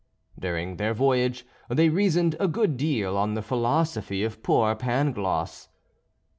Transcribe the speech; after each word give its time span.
During 0.39 0.77
their 0.77 0.95
voyage 0.95 1.45
they 1.69 1.89
reasoned 1.89 2.35
a 2.39 2.47
good 2.47 2.75
deal 2.75 3.15
on 3.15 3.35
the 3.35 3.43
philosophy 3.43 4.23
of 4.23 4.41
poor 4.41 4.73
Pangloss. 4.75 5.69